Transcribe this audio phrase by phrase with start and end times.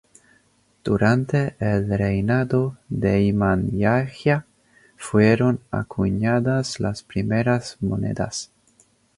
[0.83, 4.47] Durante el reinado de Iman Yahya,
[4.97, 8.51] fueron acuñadas las primeras monedas.